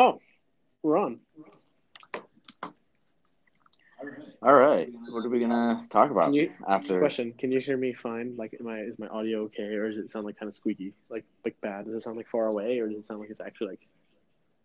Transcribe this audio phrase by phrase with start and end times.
[0.00, 0.18] Oh,
[0.82, 1.20] we're on.
[4.42, 4.88] All right.
[5.10, 6.98] What are we gonna talk about Can you- after?
[6.98, 8.34] Question: Can you hear me fine?
[8.34, 10.94] Like, am I is my audio okay, or does it sound like kind of squeaky,
[11.10, 11.84] like like bad?
[11.84, 13.86] Does it sound like far away, or does it sound like it's actually like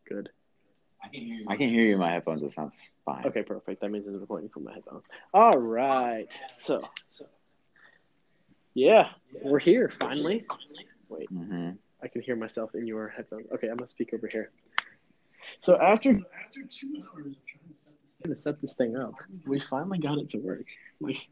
[0.08, 0.30] good?
[1.04, 2.42] I can hear you I can hear you in my headphones.
[2.42, 3.26] It sounds fine.
[3.26, 3.82] Okay, perfect.
[3.82, 5.04] That means it's recording from my headphones.
[5.34, 6.32] All right.
[6.54, 6.80] So,
[8.74, 9.10] yeah,
[9.44, 10.46] we're here finally.
[11.10, 11.72] Wait, hmm
[12.02, 13.48] I can hear myself in your headphones.
[13.52, 14.52] Okay, I'm gonna speak over here.
[15.60, 18.96] So after after two hours of trying to set this thing, to set this thing
[18.98, 19.14] up,
[19.46, 20.66] we finally got it to work.
[21.00, 21.28] Like,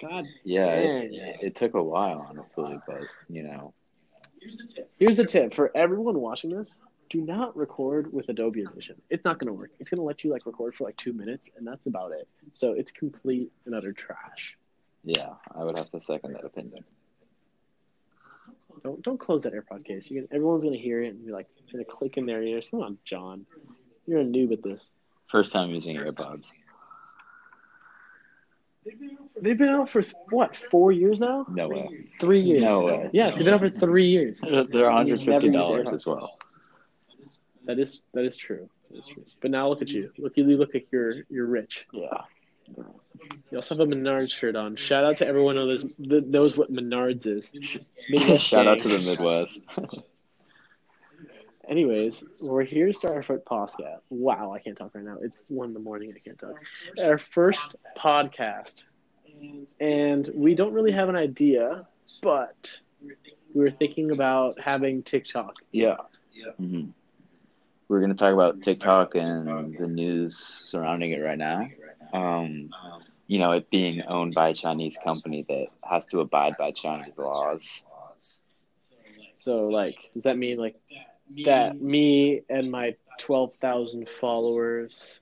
[0.00, 0.24] God.
[0.44, 1.38] Yeah, it, dang.
[1.42, 3.74] it took a while, honestly, but you know,
[4.40, 4.90] Here's a tip.
[4.98, 6.78] Here's a tip for everyone watching this.
[7.10, 8.96] Do not record with Adobe Audition.
[9.10, 9.72] It's not gonna work.
[9.80, 12.26] It's gonna let you like record for like two minutes, and that's about it.
[12.52, 14.56] So it's complete and utter trash.
[15.04, 16.84] yeah, I would have to second that opinion.
[18.82, 20.10] Don't don't close that AirPod case.
[20.10, 22.68] You can, everyone's gonna hear it and be like, it's gonna click in their ears.
[22.70, 23.46] Come on, John,
[24.06, 24.90] you're a noob at this.
[25.28, 26.52] First time using AirPods.
[29.40, 31.46] They've been out for what four years now?
[31.48, 32.06] No way.
[32.18, 32.62] Three years.
[32.62, 33.10] No way.
[33.12, 34.40] Yes, they've been out for three years.
[34.40, 36.38] They're $150 as well.
[37.66, 38.68] That is that is true.
[38.90, 39.24] That is true.
[39.40, 40.10] But now look at you.
[40.18, 41.86] Look you look like you're you're rich.
[41.92, 42.08] Yeah.
[43.50, 44.76] You also have a Menards shirt on.
[44.76, 47.50] Shout out to everyone who knows, that knows what Menards is.
[48.08, 49.66] Midwest Shout out to the Midwest.
[51.68, 54.00] Anyways, we're here to start our first podcast.
[54.10, 55.18] Wow, I can't talk right now.
[55.20, 56.12] It's one in the morning.
[56.14, 56.54] I can't talk.
[57.02, 58.84] Our first podcast,
[59.80, 61.86] and we don't really have an idea,
[62.22, 62.80] but
[63.54, 65.56] we were thinking about having TikTok.
[65.72, 65.96] yeah.
[66.58, 66.86] hmm
[67.88, 71.68] We're going to talk about TikTok and the news surrounding it right now.
[72.12, 72.70] Um,
[73.26, 77.16] you know, it being owned by a Chinese company that has to abide by Chinese
[77.16, 77.84] laws.
[79.36, 80.76] So, like, does that mean like
[81.44, 85.20] that me and my twelve thousand followers,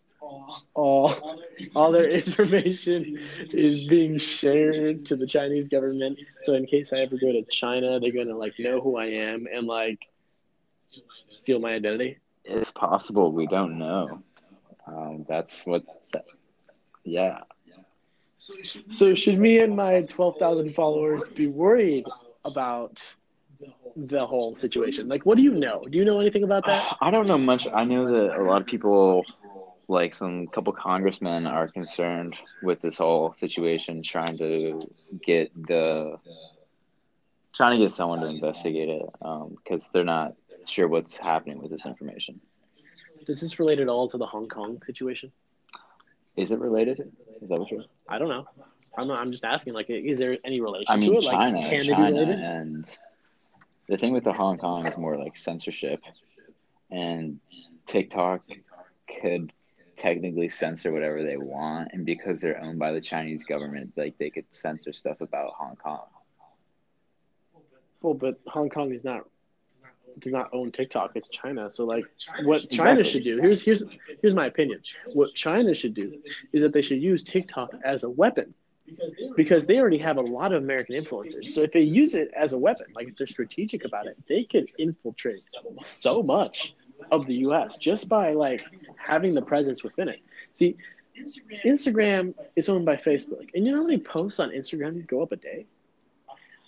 [0.75, 1.41] all
[1.75, 3.19] all their information
[3.53, 6.19] is being shared to the Chinese government?
[6.41, 9.47] So, in case I ever go to China, they're gonna like know who I am
[9.53, 10.09] and like
[11.37, 12.19] steal my identity.
[12.45, 13.33] It's possible.
[13.33, 14.23] We don't know.
[14.87, 15.85] Um, that's what.
[17.09, 17.41] Yeah.
[18.91, 22.05] So, should me and my twelve thousand followers be worried
[22.45, 23.03] about
[23.97, 25.09] the whole situation?
[25.09, 25.85] Like, what do you know?
[25.91, 26.97] Do you know anything about that?
[27.01, 27.67] I don't know much.
[27.67, 29.25] I know that a lot of people,
[29.89, 34.89] like some couple congressmen, are concerned with this whole situation, trying to
[35.25, 36.19] get the,
[37.53, 41.73] trying to get someone to investigate it, um, because they're not sure what's happening with
[41.73, 42.41] this information.
[43.27, 45.33] Does this relate at all to the Hong Kong situation?
[46.37, 47.13] Is it related?
[47.43, 47.85] Is that what you're?
[48.09, 48.47] I don't know.
[48.97, 49.75] I'm not, I'm just asking.
[49.75, 51.31] Like, is there any relation I mean, to it?
[51.31, 52.99] China, like, can China, and
[53.89, 56.01] the thing with the Hong Kong is more like censorship,
[56.91, 57.39] and
[57.87, 58.43] TikTok
[59.21, 59.53] could
[59.97, 64.31] technically censor whatever they want, and because they're owned by the Chinese government, like they
[64.31, 66.07] could censor stuff about Hong Kong.
[68.01, 69.29] Well, but Hong Kong is not
[70.21, 71.13] does not own TikTok.
[71.15, 71.71] It's China.
[71.71, 72.05] So, like,
[72.45, 73.03] what China Exactly.
[73.05, 73.83] should do here's here's
[74.23, 74.81] here's my opinion.
[75.13, 76.21] What China should do
[76.53, 78.55] is that they should use TikTok as a weapon.
[79.37, 81.47] Because they already have a lot of American influencers.
[81.47, 84.45] So if they use it as a weapon, like if they're strategic about it, they
[84.45, 85.45] could infiltrate
[85.83, 86.75] so much
[87.11, 88.65] of the US just by like
[88.97, 90.21] having the presence within it.
[90.55, 90.77] See,
[91.65, 93.49] Instagram is owned by Facebook.
[93.55, 95.67] And you know how many posts on Instagram go up a day?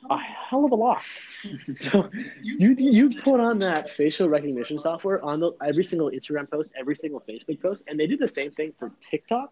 [0.08, 1.02] A hell of a lot.
[1.76, 2.10] So
[2.42, 6.96] you you put on that facial recognition software on the, every single Instagram post, every
[6.96, 9.50] single Facebook post, and they do the same thing for TikTok.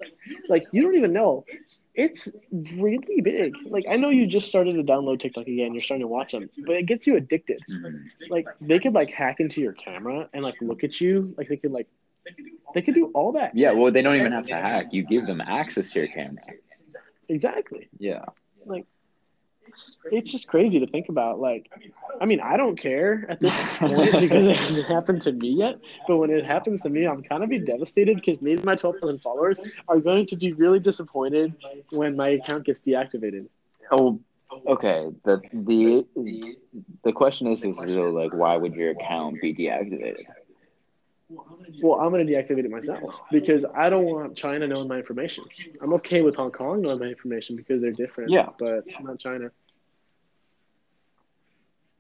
[0.49, 1.45] Like you don't even know,
[1.95, 3.55] it's really big.
[3.67, 6.49] Like I know you just started to download TikTok again, you're starting to watch them,
[6.67, 7.61] but it gets you addicted.
[8.31, 11.57] Like they could like hack into your camera and like look at you, like they
[11.57, 11.89] could like
[12.75, 13.55] they could do all that.
[13.55, 14.93] Yeah, well, they don't even have to hack.
[14.93, 16.43] You give them access to your camera.
[17.29, 17.89] Exactly.
[17.99, 18.25] Yeah.
[20.13, 21.41] It's just crazy to think about.
[21.41, 21.71] Like,
[22.21, 25.79] I mean, I don't care at this point because it hasn't happened to me yet.
[26.07, 28.75] But when it happens to me, I'm kind of be devastated because maybe and my
[28.75, 31.55] 12,000 followers are going to be really disappointed
[31.91, 33.47] when my account gets deactivated.
[33.91, 34.21] Oh,
[34.67, 35.09] okay.
[35.25, 36.57] The the
[37.05, 40.25] the question is, is really like, why would your account be deactivated?
[41.83, 45.45] Well, I'm going to deactivate it myself because I don't want China knowing my information.
[45.83, 48.31] I'm okay with Hong Kong knowing my information because they're different.
[48.31, 48.49] Yeah.
[48.59, 49.51] But not China.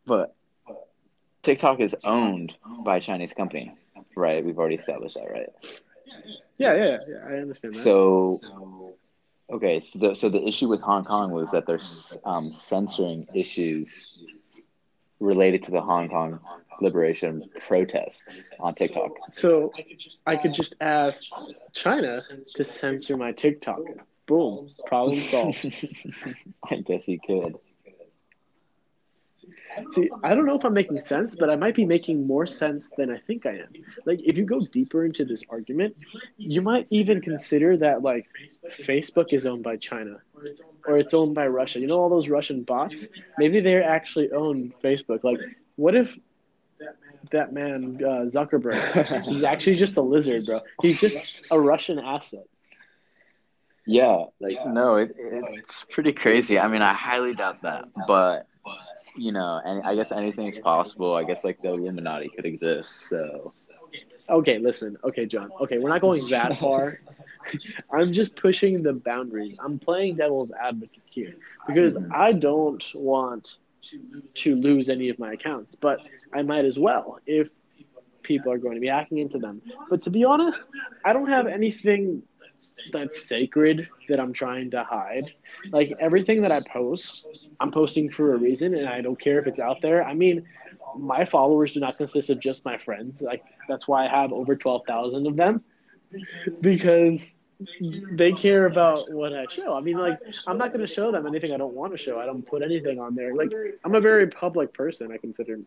[0.08, 0.34] But
[1.42, 3.72] TikTok is owned by a Chinese company,
[4.16, 4.44] right?
[4.44, 5.50] We've already established that, right?
[6.56, 7.16] Yeah, yeah, yeah.
[7.28, 7.80] I understand that.
[7.80, 8.94] So,
[9.52, 11.78] okay, so the so the issue with Hong Kong was that they're
[12.24, 14.18] um, censoring issues
[15.20, 16.40] related to the Hong Kong
[16.80, 19.10] liberation protests on TikTok.
[19.30, 19.72] So
[20.26, 21.24] I could just ask
[21.74, 22.20] China
[22.54, 23.80] to censor my TikTok.
[24.26, 25.64] Boom, problem solved.
[26.70, 27.56] I guess you could.
[29.92, 32.90] See, I don't know if I'm making sense, but I might be making more sense
[32.96, 33.72] than I think I am.
[34.04, 35.96] Like, if you go deeper into this argument,
[36.36, 38.28] you might even consider that, like,
[38.80, 40.20] Facebook is owned by China
[40.86, 41.78] or it's owned by Russia.
[41.80, 43.06] You know, all those Russian bots?
[43.38, 45.22] Maybe they actually own Facebook.
[45.22, 45.38] Like,
[45.76, 46.12] what if
[47.30, 50.58] that man, uh, Zuckerberg, he's actually just a lizard, bro?
[50.82, 52.46] He's just a Russian asset.
[53.86, 56.58] Yeah, like no, it, it, it's pretty crazy.
[56.58, 58.46] I mean, I highly doubt that, but
[59.18, 61.14] you know, and I guess anything is possible.
[61.14, 63.08] I guess like the Illuminati could exist.
[63.08, 63.50] So
[64.30, 64.96] Okay, listen.
[65.04, 65.50] Okay, John.
[65.60, 67.00] Okay, we're not going that far.
[67.92, 69.56] I'm just pushing the boundaries.
[69.62, 71.34] I'm playing devil's advocate here
[71.66, 72.12] because mm-hmm.
[72.14, 73.56] I don't want
[74.34, 76.00] to lose any of my accounts, but
[76.32, 77.48] I might as well if
[78.22, 79.62] people are going to be hacking into them.
[79.88, 80.62] But to be honest,
[81.04, 82.22] I don't have anything
[82.92, 85.32] that's sacred that I'm trying to hide.
[85.70, 89.46] Like everything that I post, I'm posting for a reason, and I don't care if
[89.46, 90.04] it's out there.
[90.04, 90.46] I mean,
[90.96, 93.22] my followers do not consist of just my friends.
[93.22, 95.62] Like that's why I have over twelve thousand of them,
[96.60, 97.36] because
[98.12, 99.76] they care about what I show.
[99.76, 102.20] I mean, like I'm not going to show them anything I don't want to show.
[102.20, 103.34] I don't put anything on there.
[103.34, 103.50] Like
[103.84, 105.10] I'm a very public person.
[105.12, 105.58] I consider.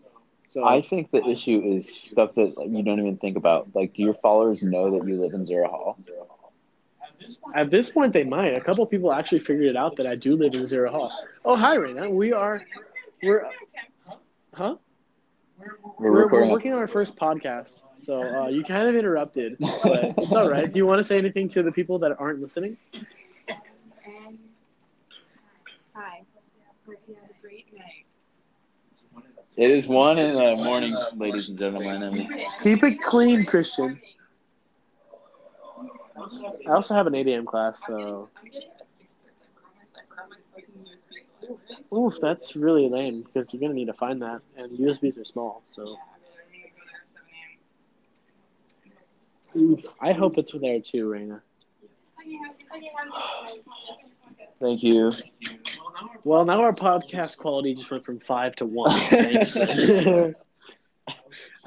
[0.47, 3.69] So I think the issue is stuff that like, you don't even think about.
[3.73, 5.97] Like, do your followers know that you live in Zura Hall?
[7.55, 8.55] At this point, they might.
[8.55, 11.11] A couple people actually figured it out that I do live in Zura Hall.
[11.45, 12.09] Oh, hi, Raina.
[12.11, 12.63] We are,
[13.21, 13.49] we're,
[14.53, 14.75] huh?
[15.99, 20.13] We're We're, we're working on our first podcast, so uh, you kind of interrupted, but
[20.17, 20.71] it's all right.
[20.71, 22.77] Do you want to say anything to the people that aren't listening?
[25.93, 26.21] Hi.
[26.87, 28.05] Hope a great night.
[29.57, 32.29] It is one in the morning, ladies and gentlemen, and
[32.61, 34.01] Keep it clean, Christian.
[36.67, 37.45] I also have an 8 a.m.
[37.45, 39.87] class, so I'm getting up at 6 I promise.
[39.97, 41.23] I promise I can USB.
[41.93, 45.63] oof, that's really lame because you're gonna need to find that, and USBs are small,
[45.71, 45.87] so I'm
[46.51, 47.59] gonna go there at 7 a.m.
[49.57, 49.83] oof.
[49.99, 51.41] I hope it's there too, Raina.
[54.59, 55.11] thank you.
[56.23, 58.91] Well, now our podcast quality just went from five to one.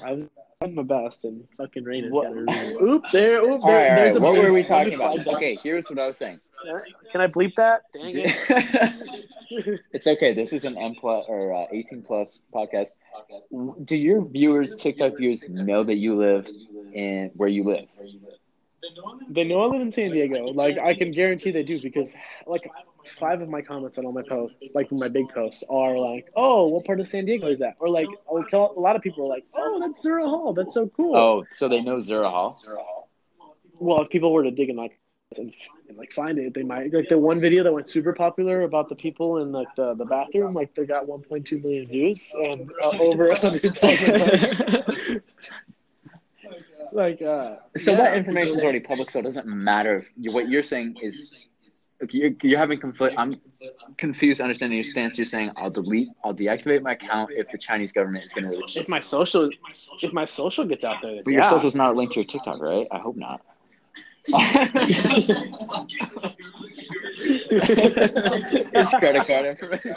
[0.02, 0.28] I was
[0.64, 2.70] trying my best, and fucking Raina's What- got her.
[2.82, 3.38] Oop, there.
[3.44, 4.16] Oop, All right, there, all there's right.
[4.16, 5.14] a What were we talking about?
[5.22, 5.26] flag.
[5.36, 6.38] Okay, here's what I was saying.
[7.10, 7.82] Can I bleep that?
[7.92, 9.80] Dang it.
[9.92, 10.32] it's okay.
[10.34, 12.90] This is an M plus or uh, 18 plus podcast.
[13.84, 16.48] Do your viewers, TikTok viewers, know that you live
[16.92, 17.86] in where you live?
[19.28, 20.46] They know I live in San Diego.
[20.46, 22.14] Like I can guarantee they do because
[22.46, 22.70] like
[23.06, 26.68] five of my comments on all my posts, like my big posts, are like, "Oh,
[26.68, 29.46] what part of San Diego is that?" Or like, a lot of people are like,
[29.56, 30.52] "Oh, that's Zura Hall.
[30.52, 32.56] That's so cool." Oh, so they know Zura Hall.
[33.78, 34.90] Well, if people were to dig in my
[35.36, 35.54] and,
[35.88, 38.88] and like find it, they might like the one video that went super popular about
[38.88, 40.54] the people in like the, the bathroom.
[40.54, 45.22] Like they got 1.2 million views and uh, over 100,000.
[46.92, 49.98] Like, uh, So yeah, that information is already public, so it doesn't matter.
[49.98, 51.34] If you, what you're saying is,
[52.00, 53.16] if you're, you're having conflict.
[53.18, 53.40] I'm
[53.96, 54.40] confused.
[54.40, 55.16] Understanding your stance.
[55.18, 58.50] You're saying I'll delete, I'll deactivate my account if the Chinese government is going to
[58.50, 59.50] release If my social,
[60.02, 61.50] if my social gets out there, But your yeah.
[61.50, 62.86] social's not linked to your TikTok, right?
[62.90, 63.40] I hope not.
[67.26, 69.94] it's credit card information.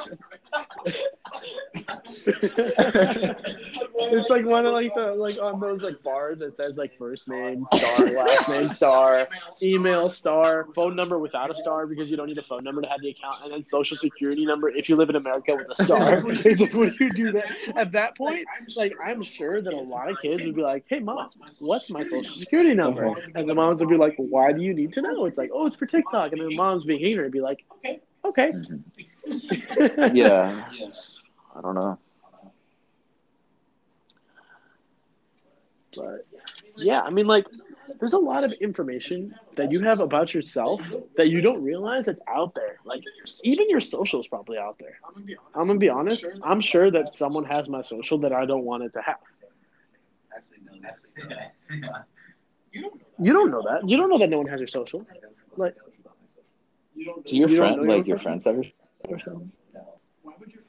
[4.00, 7.27] It's like one of like the like on those like bars that says like first
[7.29, 9.27] name star, last name star,
[9.62, 12.88] email star, phone number without a star because you don't need a phone number to
[12.88, 15.84] have the account, and then social security number if you live in America with a
[15.84, 16.24] star.
[16.29, 20.10] it's like when you do that at that point, like I'm sure that a lot
[20.10, 21.29] of kids would be like, "Hey mom,
[21.60, 23.22] what's my social security number?" Uh-huh.
[23.36, 25.65] And the moms would be like, "Why do you need to know?" It's like, "Oh,
[25.67, 28.77] it's for TikTok," and then the moms being ignorant would be like, "Okay, okay." Mm-hmm.
[30.15, 30.63] Yeah.
[30.72, 31.22] Yes.
[31.55, 31.98] I don't know.
[35.96, 36.25] But
[36.77, 37.48] yeah, I mean, like,
[38.00, 40.81] there's a lot of information that you have about yourself
[41.17, 42.77] that you don't realize that's out there.
[42.86, 43.03] Like,
[43.43, 44.98] even your social is probably out there.
[45.55, 46.27] I'm gonna be honest.
[46.43, 49.17] I'm sure that someone has my social that I don't want it to have.
[53.19, 53.88] You don't know that.
[53.88, 55.05] You don't know that no one has your social.
[55.57, 55.75] Like,
[57.25, 58.66] Do your You friend, know your like your friends, have your
[59.08, 59.51] or something.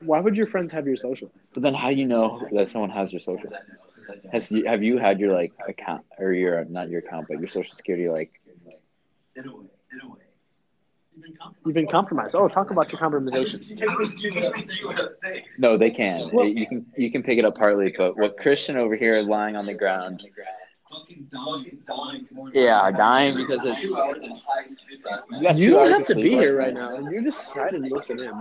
[0.01, 1.31] Why would your friends have your social?
[1.55, 3.51] But then, how do you know that someone has your social?
[4.33, 7.49] Has you have you had your like account or your not your account, but your
[7.49, 8.33] social security like
[11.65, 12.37] You've been compromised.
[12.37, 13.73] Oh, talk about your compromisations.
[15.59, 16.31] No, they can.
[16.33, 19.57] Well- you can you can pick it up partly, but what Christian over here lying
[19.57, 20.23] on the ground.
[22.53, 23.83] Yeah, dying because it's.
[23.83, 23.95] You,
[25.43, 28.33] got you don't have to be here right now, and you're deciding to listen in.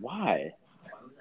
[0.00, 0.52] Why?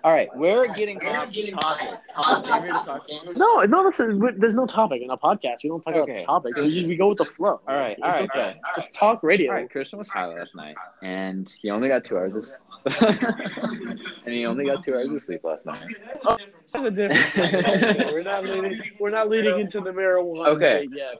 [0.05, 1.99] All right, we're getting off topic.
[2.15, 3.07] I'm here to talk.
[3.37, 4.21] No, no, listen.
[4.37, 5.63] There's no topic in a podcast.
[5.63, 6.17] We don't talk Okay.
[6.17, 6.57] about topics.
[6.59, 7.59] We, just- we go with the flow.
[7.67, 8.39] All right, all It's right, okay.
[8.49, 8.59] okay.
[8.77, 9.49] It's talk radio.
[9.49, 12.55] All right, Christian was high last night, and he only got two hours.
[12.85, 13.99] Of, and
[14.31, 15.83] he only got two hours of sleep last night.
[16.23, 16.37] Oh,
[16.71, 18.13] that's a different.
[18.13, 18.79] we're not leading.
[18.99, 20.83] We're not leading into the marijuana Okay.
[20.83, 21.15] debate yet.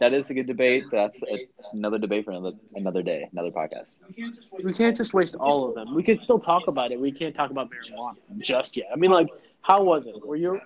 [0.00, 0.84] That is a good debate.
[0.90, 3.94] That's a, another debate for another another day, another podcast.
[4.62, 5.94] We can't just waste all of them.
[5.94, 7.00] We can still talk about it.
[7.00, 8.86] We can't talk about marijuana just yet.
[8.92, 9.28] I mean, like,
[9.62, 10.14] how was it?
[10.26, 10.60] Were you?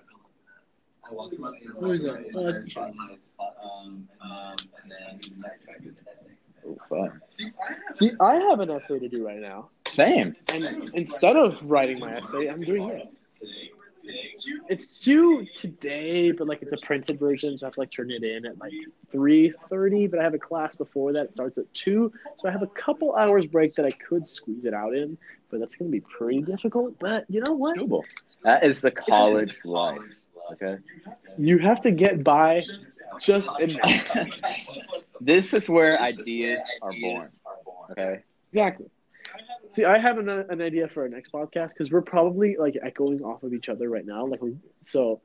[1.79, 2.25] Who is that?
[2.35, 2.59] Oh, that's
[6.65, 7.21] Ooh, fun.
[7.93, 10.35] See, I have an essay to do right now, Same.
[10.51, 13.21] and instead of writing my essay, I'm doing this.
[14.69, 18.11] It's due today, but like it's a printed version, so I have to like turn
[18.11, 18.73] it in at like
[19.09, 20.07] three thirty.
[20.07, 22.67] But I have a class before that it starts at two, so I have a
[22.67, 25.17] couple hours break that I could squeeze it out in.
[25.49, 26.99] But that's going to be pretty difficult.
[26.99, 27.77] But you know what?
[27.77, 28.03] Doable.
[28.43, 30.01] That is the college life.
[30.53, 30.77] Okay.
[31.37, 32.61] You have to get by
[33.19, 34.39] just enough.
[35.21, 37.23] this is where ideas are born.
[37.91, 38.23] Okay.
[38.51, 38.89] Exactly.
[39.79, 42.75] See, I have an, uh, an idea for our next podcast because we're probably like
[42.83, 44.25] echoing off of each other right now.
[44.25, 44.41] Like,
[44.83, 45.21] so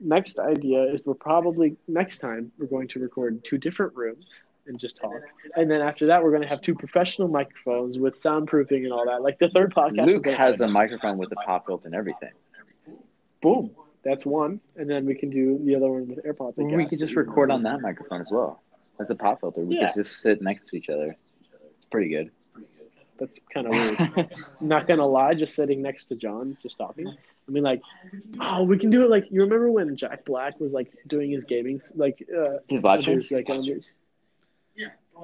[0.00, 4.44] next idea is we're probably next time we're going to record in two different rooms
[4.66, 5.20] and just talk,
[5.56, 9.04] and then after that we're going to have two professional microphones with soundproofing and all
[9.04, 9.20] that.
[9.20, 12.30] Like the third podcast, Luke has a microphone with a pop filter and everything.
[13.42, 13.72] boom.
[14.06, 16.58] That's one, and then we can do the other one with AirPods.
[16.58, 16.88] I we guess.
[16.88, 18.62] could just record on that microphone as well.
[18.98, 19.60] As a pop filter.
[19.60, 19.88] We Yeah.
[19.88, 21.14] could just sit next to each other.
[21.76, 22.30] It's pretty good.
[23.22, 24.30] That's kind of weird.
[24.60, 27.06] not gonna lie, just sitting next to John, just talking.
[27.48, 27.82] I mean, like,
[28.40, 29.10] oh, we can do it.
[29.10, 33.00] Like, you remember when Jack Black was like doing his gaming, like, uh, His live
[33.02, 33.18] stream?
[33.18, 33.62] his, like, um,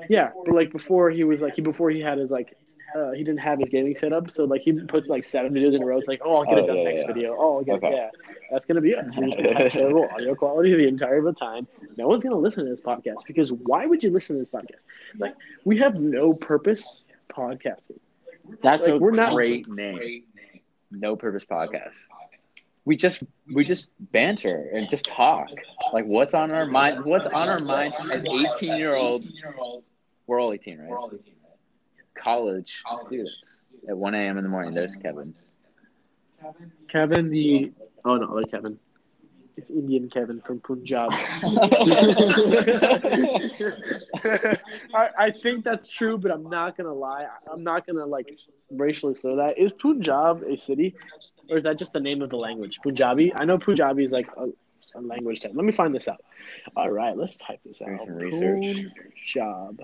[0.09, 2.57] yeah, but like before he was like he before he had his like.
[2.97, 5.75] Uh, he didn't have his gaming set up, so like he puts like seven videos
[5.75, 5.99] in a row.
[5.99, 7.07] It's like, oh, I'll get Oh, it done yeah, next yeah.
[7.07, 7.37] video.
[7.38, 7.88] Oh, I'll get Okay.
[7.88, 7.93] it.
[7.93, 8.11] Yeah,
[8.50, 9.12] that's gonna be it.
[9.12, 11.69] So we can have terrible audio quality the entire time.
[11.99, 14.81] No one's gonna listen to this podcast because why would you listen to this podcast?
[15.19, 17.99] Like, we have no purpose podcasting.
[18.63, 20.25] That's Like, a we're not- great name.
[20.91, 22.05] No purpose podcast.
[22.87, 23.23] We just
[23.55, 25.51] we just banter and just talk.
[25.93, 29.29] Like what's on our mind what's on our minds as eighteen year old
[30.27, 31.11] we're all eighteen, right?
[32.15, 33.63] College students.
[33.89, 35.35] At one AM in the morning, there's Kevin.
[36.91, 37.73] Kevin, the
[38.05, 38.79] oh no, other Kevin.
[39.59, 41.11] It's Indian Kevin from Punjab.
[44.95, 47.27] I, I think that's true, but I'm not gonna lie.
[47.53, 48.38] I'm not gonna like
[48.71, 49.59] racially slur that.
[49.59, 50.95] Is Punjab a city,
[51.50, 52.79] or is that just the name of the language?
[52.85, 53.33] Punjabi.
[53.35, 54.45] I know Punjabi is like a,
[54.95, 55.57] a language test.
[55.57, 56.23] Let me find this out.
[56.77, 58.00] All right, let's type this out.
[58.00, 58.93] Some research.
[59.25, 59.83] Punjab.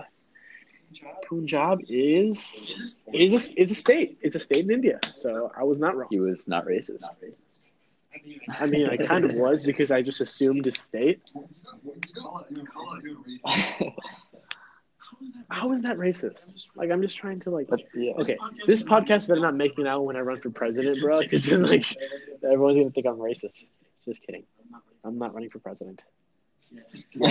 [1.27, 4.19] Punjab is is a, is a state.
[4.21, 5.01] It's a state in India.
[5.11, 6.07] So I was not wrong.
[6.09, 7.03] He was not racist.
[8.59, 11.21] I mean, I kind of was because I just assumed a state.
[15.49, 16.45] How is that racist?
[16.75, 17.67] Like, I'm just trying to like.
[17.67, 18.13] But yeah.
[18.13, 21.45] Okay, this podcast better not make me out when I run for president, bro, because
[21.45, 21.85] then like
[22.43, 23.71] everyone's gonna think I'm racist.
[24.05, 24.43] Just kidding.
[25.03, 26.03] I'm not running for president.
[27.21, 27.27] oh,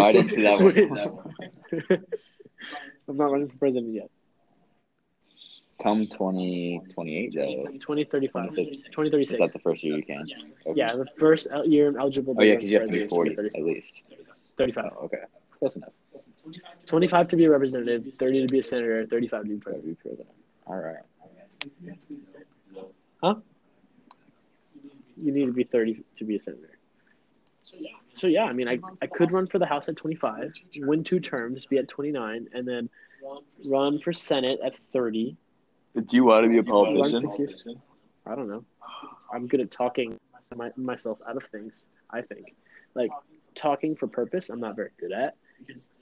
[0.00, 1.98] I didn't see that one.
[3.08, 4.10] I'm not running for president yet.
[5.82, 7.66] Come twenty twenty eight though.
[7.72, 8.50] 2035.
[8.50, 8.82] 2036.
[8.90, 9.32] 2036.
[9.32, 10.26] Is that the first year you can?
[10.74, 12.34] Yeah, the first uh, year I'm eligible.
[12.38, 14.02] Oh yeah, because you have to be forty at least.
[14.58, 14.84] 35.
[14.84, 15.18] Oh, okay.
[15.58, 15.92] Close enough.
[16.86, 19.98] 25 to be a representative, 30 to be a senator, 35 to be president.
[20.66, 20.96] All right.
[25.22, 26.78] You need to be 30 to be a senator.
[28.14, 31.20] So yeah, I mean, I, I could run for the House at 25, win two
[31.20, 32.88] terms, be at 29, and then
[33.70, 35.36] run for Senate at 30.
[35.94, 37.80] Do you want to be a politician?
[38.26, 38.64] I don't know.
[39.32, 40.18] I'm good at talking
[40.54, 41.84] my, myself out of things.
[42.10, 42.54] I think,
[42.94, 43.10] like
[43.54, 45.34] talking for purpose, I'm not very good at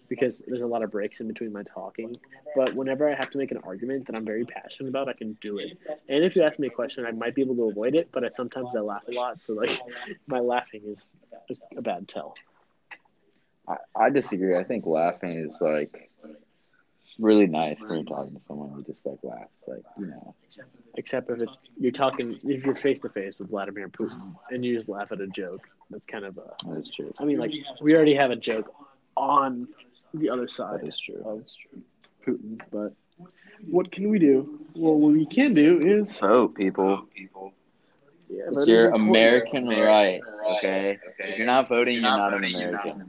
[0.09, 2.17] because there's a lot of breaks in between my talking.
[2.55, 5.37] But whenever I have to make an argument that I'm very passionate about, I can
[5.41, 5.79] do it.
[6.09, 8.25] And if you ask me a question, I might be able to avoid it, but
[8.25, 9.43] I, sometimes I laugh a lot.
[9.43, 9.79] So like,
[10.27, 10.99] my laughing is
[11.47, 12.35] just a bad tell.
[13.69, 14.57] I, I disagree.
[14.57, 16.08] I think laughing is like
[17.19, 19.65] really nice when you're talking to someone who just like laughs.
[19.67, 20.35] Like you know,
[20.97, 24.77] Except if it's you're talking, if you're face to face with Vladimir Putin and you
[24.77, 26.53] just laugh at a joke, that's kind of a.
[26.69, 27.13] that is true.
[27.21, 28.73] I mean, like we already have a joke
[29.17, 29.69] on
[30.15, 30.81] the other side.
[30.83, 31.23] That is true.
[31.25, 31.45] of
[32.27, 32.95] Putin, but
[33.67, 34.61] what can we do?
[34.77, 37.07] Well, what we can do is Vote, people.
[38.29, 38.91] yeah, It's voting is your.
[38.91, 40.21] American right.
[40.59, 40.99] Okay.
[41.19, 43.09] If you're not voting, you're not an American.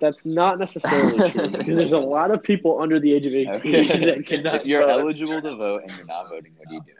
[0.00, 3.54] That's not necessarily true because there's a lot of people under the age of 18
[3.54, 3.84] Okay.
[4.06, 5.00] that cannot If you're vote.
[5.00, 6.96] eligible to vote and you're not voting, what are you doing?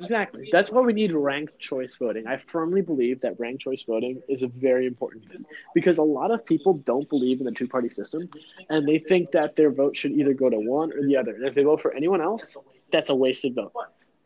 [0.00, 0.48] Exactly.
[0.50, 2.26] That's why we need ranked choice voting.
[2.26, 6.32] I firmly believe that ranked choice voting is a very important thing because a lot
[6.32, 8.28] of people don't believe in the two party system
[8.70, 11.34] and they think that their vote should either go to one or the other.
[11.36, 12.56] And if they vote for anyone else,
[12.90, 13.72] that's a wasted vote.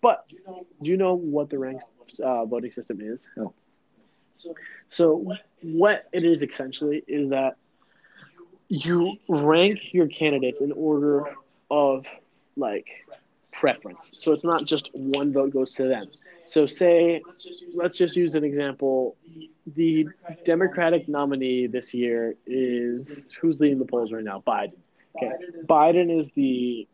[0.00, 0.24] But
[0.82, 1.84] do you know what the ranked
[2.24, 3.28] uh, voting system is?
[3.36, 3.52] No.
[4.88, 7.56] So, what it is essentially is that
[8.68, 11.24] you rank your candidates in order
[11.70, 12.04] of
[12.56, 13.06] like
[13.52, 14.12] preference.
[14.14, 16.06] So it's not just one vote goes to them.
[16.44, 17.22] So say,
[17.74, 19.16] let's just use an example.
[19.74, 20.08] The
[20.44, 24.42] Democratic nominee this year is who's leading the polls right now?
[24.46, 24.74] Biden.
[25.16, 25.32] Okay,
[25.64, 26.86] Biden is the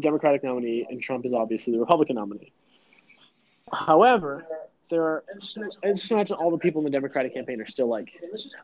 [0.00, 2.52] Democratic nominee, and Trump is obviously the Republican nominee.
[3.72, 4.46] However,
[4.90, 5.24] there are
[5.82, 8.10] it's imagine all the people in the Democratic campaign are still like,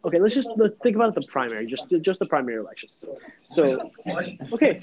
[0.04, 3.04] okay, let's just let's think about the primary, just just the primary elections.
[3.44, 3.90] So,
[4.52, 4.78] okay,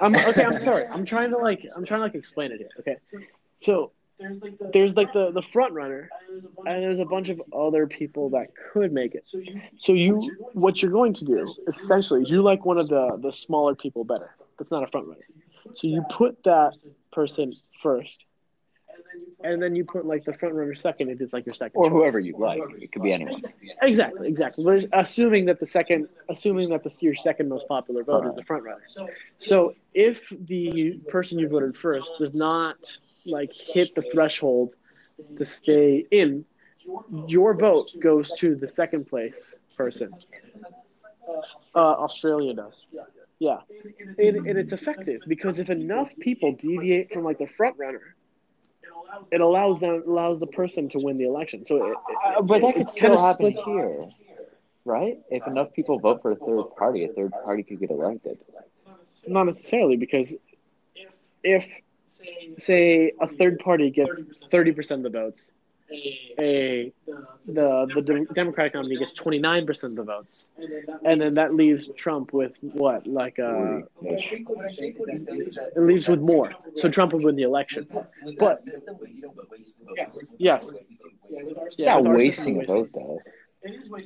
[0.00, 0.44] I'm okay.
[0.44, 0.86] I'm sorry.
[0.86, 2.70] I'm trying to like I'm trying to like explain it here.
[2.80, 2.96] Okay,
[3.58, 3.92] so
[4.72, 8.92] there's like the the front runner, and there's a bunch of other people that could
[8.92, 9.24] make it.
[9.78, 13.32] So you what you're going to do essentially is you like one of the the
[13.32, 14.34] smaller people better.
[14.58, 15.26] That's not a front runner.
[15.74, 16.74] So you put that
[17.12, 18.24] person first,
[19.44, 21.72] and then you put like the front runner second if it's like your second.
[21.74, 21.92] Or choice.
[21.92, 22.62] whoever you like.
[22.80, 23.40] It could be anyone.
[23.82, 24.64] Exactly, exactly.
[24.64, 28.42] But assuming that the second, assuming that the your second most popular vote is the
[28.42, 28.82] front runner.
[29.38, 32.76] So if the person you voted first does not
[33.26, 34.70] like hit the threshold
[35.36, 36.46] to stay in,
[37.26, 40.10] your vote goes to the second place person.
[41.74, 42.86] Uh, Australia does.
[43.40, 43.58] Yeah,
[44.18, 48.14] and, and it's effective because if enough people deviate from like the front runner,
[49.30, 51.64] it allows them allows the person to win the election.
[51.64, 51.96] So, it, it,
[52.36, 54.06] Uh, but that could still kinda happen split- here,
[54.84, 55.18] right?
[55.30, 58.38] If enough people vote for a third party, a third party could get elected.
[59.26, 60.34] Not necessarily, because
[61.42, 61.70] if
[62.58, 65.50] say a third party gets thirty percent of the votes,
[66.38, 66.92] a
[67.46, 70.48] the the Dem- Democratic nominee gets twenty nine percent of the votes,
[71.04, 73.80] and then that leaves Trump with what like uh
[75.76, 76.50] it leaves with more.
[76.76, 77.86] So Trump would win the election.
[78.38, 78.58] But
[80.38, 80.72] yes,
[81.66, 83.22] It's Yeah, not wasting a vote though.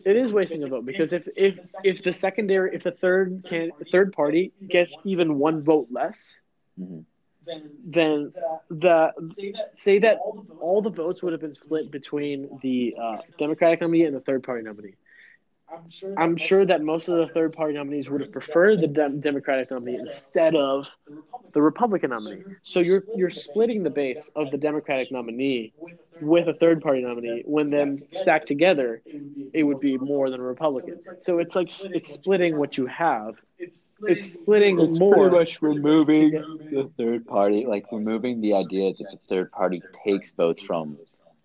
[0.05, 3.72] It is wasting a vote because if if if the secondary if the third can
[3.90, 6.37] third party gets even one vote less,
[6.81, 7.05] Mhm.
[7.84, 8.32] Then
[8.70, 9.12] the
[9.76, 10.18] say that
[10.61, 14.42] all the votes would have been split between the uh, Democratic nominee and the third
[14.42, 14.94] party nominee.
[16.16, 19.70] I'm sure that most of the third party nominees would have preferred the Dem- Democratic
[19.70, 20.88] nominee instead of
[21.52, 22.42] the Republican nominee.
[22.62, 25.72] So you're you're splitting the base of the Democratic nominee
[26.20, 27.42] with a third party nominee.
[27.44, 29.02] When then stacked together,
[29.52, 31.00] it would be more than a Republican.
[31.20, 33.35] So it's like it's splitting what you have.
[33.59, 33.90] It's
[34.35, 35.14] splitting It's more.
[35.31, 36.31] pretty much removing
[36.70, 40.96] the third party, like removing the idea that the third party takes votes from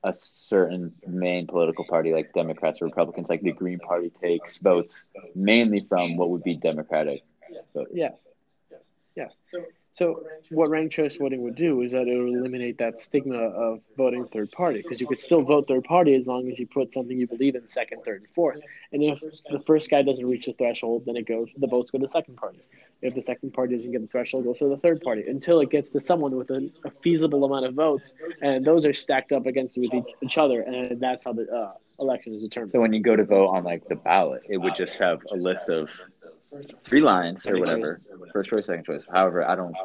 [0.03, 3.29] a certain main political party, like Democrats or Republicans.
[3.29, 7.23] Like the Green Party takes votes mainly from what would be Democratic
[7.73, 7.91] voters.
[7.93, 8.13] Yes.
[9.15, 9.31] Yes.
[9.93, 13.79] So what ranked choice voting would do is that it would eliminate that stigma of
[13.95, 16.91] voting third party because you could still vote third party as long as you put
[16.91, 18.59] something you believe in second, third, and fourth.
[18.91, 19.19] And if
[19.51, 22.07] the first guy doesn't reach the threshold, then it goes the votes go to the
[22.07, 22.59] second party.
[23.03, 25.59] If the second party doesn't get the threshold, it goes to the third party until
[25.59, 29.31] it gets to someone with a, a feasible amount of votes, and those are stacked
[29.31, 32.71] up against each, each other, and that's how the uh, election is determined.
[32.71, 35.35] So when you go to vote on like the ballot, it would just have a
[35.35, 35.91] list of
[36.83, 37.97] three lines or whatever,
[38.33, 39.05] first choice, second choice.
[39.09, 39.75] However, I don't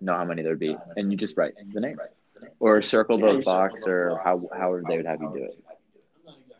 [0.00, 1.98] know how many there'd be, and you just write the name
[2.60, 5.64] or circle the box or how however they would have you do it.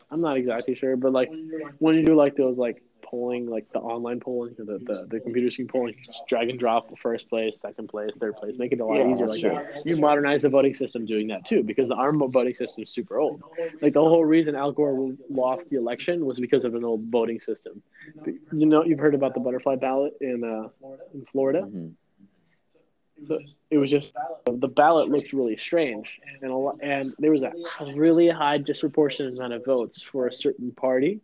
[0.09, 1.31] I'm not exactly sure, but like
[1.79, 5.49] when you do like those like polling, like the online polling, the the, the computer
[5.51, 8.85] screen polling, just drag and drop first place, second place, third place, make it a
[8.85, 9.63] lot Yeah, easier like sure.
[9.85, 13.19] You modernize the voting system doing that too, because the ARM voting system is super
[13.19, 13.41] old.
[13.81, 17.39] Like the whole reason Al Gore lost the election was because of an old voting
[17.39, 17.83] system.
[18.51, 20.69] You know, you've heard about the butterfly ballot in uh,
[21.13, 21.67] in Florida.
[21.67, 21.95] Mhm.
[23.27, 27.43] So it was just the ballot looked really strange, and a lot, and there was
[27.43, 27.53] a
[27.95, 31.21] really high disproportionate amount of votes for a certain party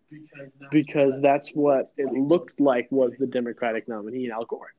[0.71, 4.73] because that's what it looked like was the Democratic nominee, Al Gore.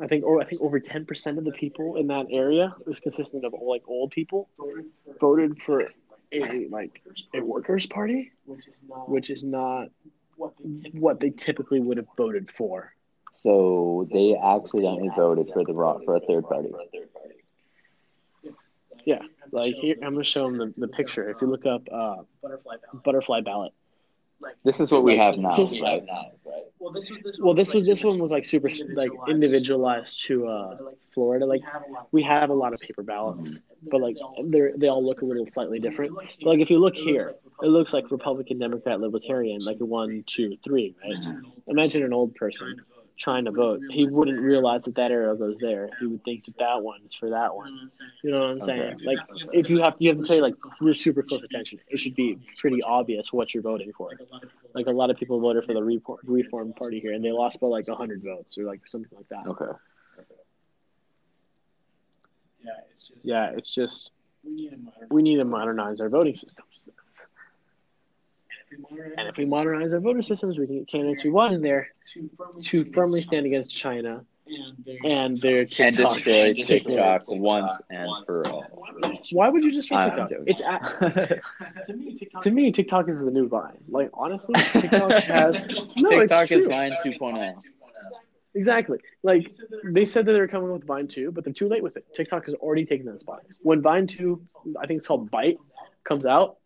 [0.00, 3.00] I think, or I think over ten percent of the people in that area was
[3.00, 4.48] consistent of like old people
[5.20, 5.88] voted for
[6.32, 7.02] a like
[7.34, 9.88] a workers' party, which is not
[10.92, 12.92] what they typically would have voted for.
[13.36, 16.72] So they accidentally voted for the wrong for a third party.
[19.04, 19.20] Yeah,
[19.52, 21.28] like here, I'm gonna show them the, the picture.
[21.28, 22.16] If you look up uh,
[23.04, 23.72] butterfly ballot.
[24.64, 26.02] This is what we have now, Just- right?
[26.78, 27.38] Well, this was this.
[27.38, 30.76] Well, this was this one was like super like individualized to uh,
[31.14, 31.46] Florida.
[31.46, 31.62] Like
[32.12, 35.46] we have a lot of paper ballots, but like they they all look a little
[35.46, 36.14] slightly different.
[36.14, 40.24] But like if you look here, it looks like Republican, Democrat, Libertarian, like a one,
[40.26, 41.24] two, three, right?
[41.66, 42.82] Imagine an old person
[43.18, 43.80] trying to vote.
[43.90, 45.88] He wouldn't realize that that arrow goes there.
[46.00, 47.90] He would think that that one is for that one.
[48.22, 48.94] You know what I'm saying?
[48.94, 49.04] Okay.
[49.04, 49.18] Like
[49.52, 51.80] if you have you have to pay like re- super close attention.
[51.88, 54.10] It should be pretty obvious what you're voting for.
[54.74, 57.60] Like a lot of people voted for the Reform, Reform Party here, and they lost
[57.60, 59.46] by like hundred votes or like something like that.
[59.46, 59.72] Okay.
[62.62, 63.24] Yeah, it's just.
[63.24, 64.10] Yeah, it's just
[64.44, 65.08] We need a modern.
[65.10, 66.75] we need to modernize our voting systems.
[68.70, 71.88] And if we modernize our voter systems, we can get candidates we want in there
[72.64, 76.26] to firmly, stand against China and their and their TikTok.
[76.26, 78.64] And destroy TikTok once and for all.
[79.32, 80.30] Why would you destroy I'm TikTok?
[80.46, 81.40] It's a,
[81.86, 82.42] to me, TikTok.
[82.42, 83.78] to me, TikTok is the new Vine.
[83.88, 86.10] Like honestly, TikTok has no.
[86.10, 86.66] TikTok is.
[86.66, 87.62] Vine 2.0.
[88.54, 88.98] Exactly.
[89.22, 89.50] Like
[89.84, 92.06] they said that they were coming with Vine 2, but they're too late with it.
[92.14, 93.42] TikTok has already taken that spot.
[93.62, 94.40] When Vine 2,
[94.80, 95.58] I think it's called Byte,
[96.04, 96.56] comes out,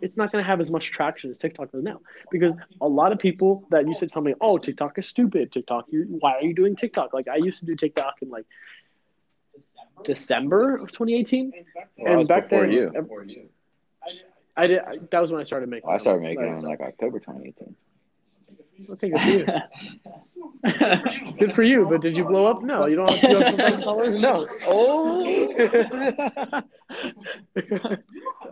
[0.00, 2.00] it's not going to have as much traction as TikTok does now.
[2.30, 5.52] Because a lot of people that used to tell me, oh, TikTok is stupid.
[5.52, 7.14] TikTok, you why are you doing TikTok?
[7.14, 8.46] Like I used to do TikTok in like
[10.04, 11.52] December of 2018.
[11.98, 12.92] Well, was back then, you.
[14.56, 14.78] I did.
[14.78, 15.86] I, that was when I started making.
[15.86, 17.74] Well, I started making them in like October 2018.
[18.90, 19.46] Okay, good for you.
[21.38, 22.62] Good for you, but did you blow up?
[22.62, 24.18] No, you don't have 200,000 followers?
[24.18, 24.46] No.
[24.66, 25.24] Oh.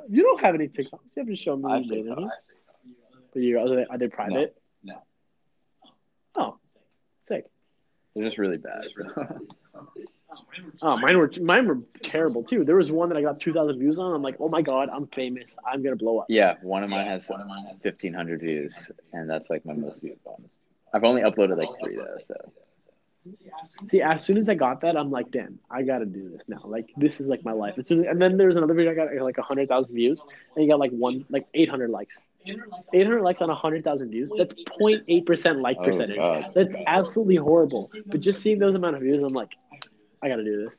[0.09, 0.93] you don't have any TikToks.
[1.17, 2.19] You haven't shown me I you made TikTok.
[2.19, 2.29] any.
[3.33, 4.57] But you are they, are they private?
[4.83, 5.03] No.
[6.37, 6.59] Oh,
[7.25, 7.47] sick.
[8.15, 8.85] They're just really bad.
[10.83, 12.65] Oh, mine were mine were terrible too.
[12.65, 14.15] There was one that I got 2,000 views on.
[14.15, 15.57] I'm like, oh my god, I'm famous.
[15.67, 16.27] I'm gonna blow up.
[16.29, 19.73] yeah, one of mine has one of mine has 1,500 views, and that's like my
[19.75, 20.45] most viewed one.
[20.93, 22.53] I've only uploaded like three though, so
[23.89, 26.59] See, as soon as I got that, I'm like, damn, I gotta do this now.
[26.67, 27.75] Like, this is like my life.
[27.79, 30.23] As soon, and then there's another video I got like 100,000 views,
[30.55, 32.19] and you got like one, like 800 likes.
[32.47, 34.31] 800 likes on 100,000 views.
[34.37, 36.19] That's 0.8% like Oh, percentage.
[36.19, 36.51] God.
[36.55, 37.89] That's absolutely horrible.
[38.05, 39.53] But just seeing those amount of views, I'm like,
[40.25, 40.79] I gotta do this.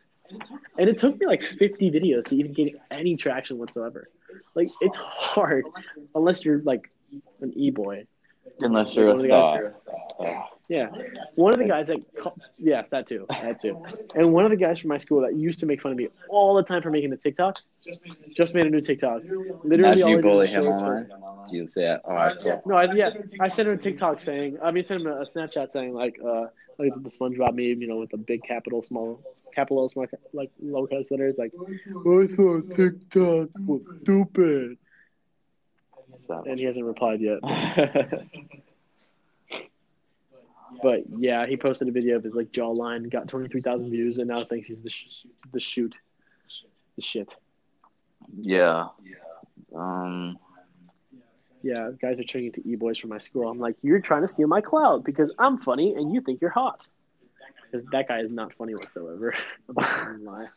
[0.80, 4.10] And it took me like 50 videos to even get any traction whatsoever.
[4.56, 5.66] Like, it's hard
[6.16, 6.92] unless you're like
[7.42, 8.08] an e boy.
[8.62, 10.50] unless you're a thought.
[10.68, 10.90] Yeah,
[11.36, 12.00] one of the guys that,
[12.58, 13.84] yes, that too, that too,
[14.16, 16.08] and one of the guys from my school that used to make fun of me
[16.28, 17.60] all the time for making the TikTok
[18.36, 19.24] just made a new TikTok.
[19.24, 21.08] Now, Literally, do you bully him online?
[21.50, 22.34] Do you say, oh, I
[22.66, 25.72] No, I, yeah, I sent him a TikTok saying, I mean, sent him a, Snapchat
[25.72, 26.48] saying like, uh,
[26.80, 29.22] like the SpongeBob meme, you know, with the big capital, small,
[29.54, 34.78] capital, small, like lowercase letters, like, I thought TikTok was stupid,
[36.18, 36.44] so.
[36.48, 37.40] and he hasn't replied yet.
[40.82, 44.18] But yeah, he posted a video of his like jawline, got twenty three thousand views,
[44.18, 45.96] and now thinks he's the sh- the shoot,
[46.96, 47.30] the shit.
[48.40, 48.88] yeah.
[49.04, 49.16] Yeah.
[49.76, 50.38] Um.
[51.64, 53.50] Yeah, guys are turning into e boys from my school.
[53.50, 56.52] I'm like, you're trying to steal my cloud because I'm funny and you think you're
[56.52, 56.88] hot.
[57.72, 59.34] Because that guy is not funny whatsoever.
[59.70, 60.48] I'm not gonna lie.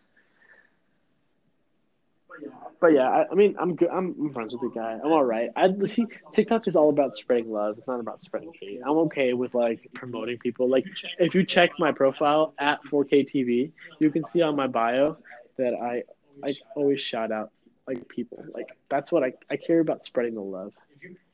[2.81, 3.89] But yeah, I, I mean, I'm good.
[3.89, 4.99] I'm, I'm friends with the guy.
[5.03, 5.51] I'm all right.
[5.57, 6.07] I see.
[6.33, 7.79] TikTok is all about spreading love.
[7.79, 8.81] It's not about spreading hate.
[8.85, 10.69] I'm okay with like promoting people.
[10.69, 10.85] Like,
[11.19, 15.17] if you check my profile at 4K TV, you can see on my bio
[15.57, 16.05] that I
[16.45, 17.51] I always shout out
[17.87, 18.45] like people.
[18.55, 20.73] Like that's what I I care about spreading the love.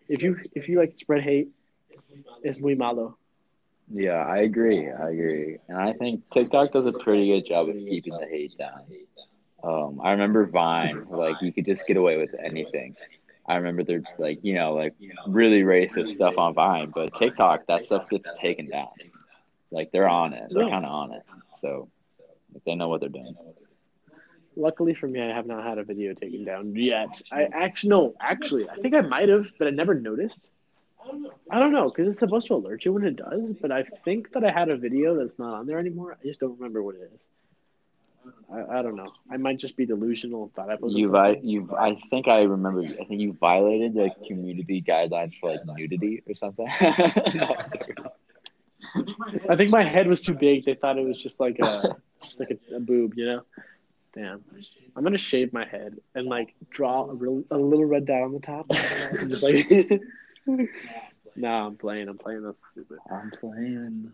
[0.09, 1.49] If you if you like spread hate,
[2.43, 3.17] it's muy malo.
[3.93, 4.91] Yeah, I agree.
[4.91, 8.57] I agree, and I think TikTok does a pretty good job of keeping the hate
[8.57, 8.83] down.
[9.65, 12.97] Um, I remember Vine, like you could just get away with anything.
[13.47, 14.95] I remember they're like, you know, like
[15.27, 18.89] really racist stuff on Vine, but TikTok, that stuff gets taken down.
[19.71, 20.51] Like they're on it.
[20.51, 21.23] They're kind of on it.
[21.63, 21.89] So
[22.67, 23.35] they know what they're doing.
[24.57, 27.21] Luckily for me, I have not had a video taken down yet.
[27.33, 30.47] I actually no, actually, I think I might have, but I never noticed.
[31.51, 34.33] I don't know because it's supposed to alert you when it does, but I think
[34.33, 36.17] that I had a video that's not on there anymore.
[36.19, 37.21] I just don't remember what it is.
[38.53, 39.13] I, I don't know.
[39.31, 40.51] I might just be delusional.
[40.55, 41.35] Thought I posted You something.
[41.35, 42.83] vi- you've, I think I remember.
[42.83, 46.67] I think you violated the community guidelines for like nudity or something.
[49.49, 50.65] I think my head was too big.
[50.65, 53.43] They thought it was just like a just like a, a boob, you know.
[54.15, 54.45] Damn.
[54.95, 58.33] I'm gonna shave my head and like draw a, real, a little red dot on
[58.33, 58.67] the top.
[58.71, 59.69] And just like,
[61.37, 62.09] nah, I'm playing.
[62.09, 62.43] I'm playing.
[62.43, 62.99] That's stupid.
[63.11, 64.13] I'm playing.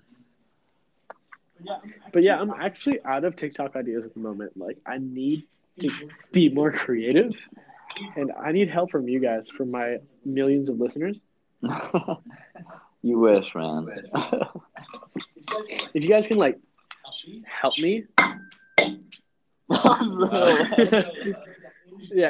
[2.13, 4.57] But yeah, I'm actually out of TikTok ideas at the moment.
[4.57, 5.47] Like, I need
[5.81, 6.07] to mm-hmm.
[6.33, 7.35] be more creative,
[8.17, 11.21] and I need help from you guys, from my millions of listeners.
[13.03, 13.89] you wish, man.
[15.95, 16.59] If you guys can like
[17.45, 18.05] help me,
[19.71, 19.93] yeah,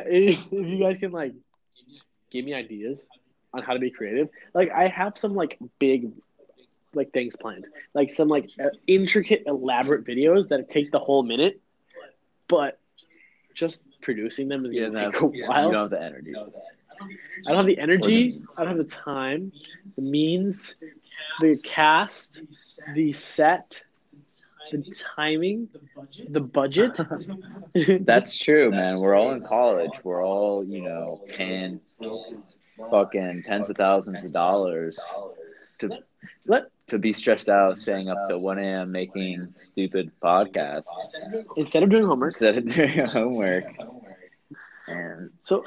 [0.07, 1.35] if, if you guys can like
[2.31, 3.07] give me ideas
[3.53, 6.11] on how to be creative, like I have some like big
[6.95, 11.61] like things planned, like some like uh, intricate, elaborate videos that take the whole minute,
[12.49, 12.79] but
[13.55, 16.35] just producing them is gonna take have, a you don't have the energy.
[16.37, 18.41] I don't have the energy.
[18.57, 19.53] I don't have the time,
[19.97, 20.77] the means,
[21.41, 22.41] the cast,
[22.95, 23.83] the set,
[24.71, 24.83] the
[25.17, 25.69] timing,
[26.29, 26.99] the budget.
[28.05, 29.01] That's true, man.
[29.01, 29.93] We're all in college.
[30.05, 31.81] We're all, you know, paying
[32.91, 34.99] fucking tens of thousands of dollars
[35.81, 35.99] to
[36.51, 38.91] Let to be stressed out, staying up till one a.m.
[38.91, 41.15] making stupid podcasts
[41.57, 42.33] instead of doing homework.
[42.33, 43.67] instead of doing homework.
[44.89, 45.63] And So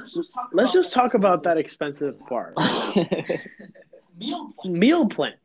[0.51, 2.57] let's just talk about that expensive part.
[4.65, 5.35] Meal plan.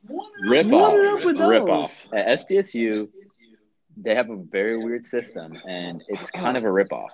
[0.42, 2.08] rip What is up off, rip off.
[2.12, 3.08] At SDSU,
[3.96, 7.12] they have a very weird system, and it's kind of a rip off.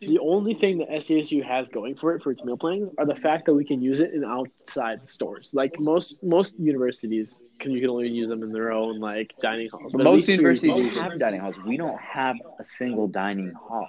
[0.00, 3.14] The only thing that SDSU has going for it for its meal plans are the
[3.16, 5.52] fact that we can use it in outside stores.
[5.54, 9.68] Like most most universities, can you can only use them in their own like dining
[9.68, 9.92] halls.
[9.92, 11.56] But at most universities we can- have dining halls.
[11.66, 13.88] We don't have a single dining hall.